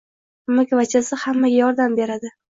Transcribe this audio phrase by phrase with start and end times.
[0.53, 2.33] Amakivachchasi hammaga yordam beradi.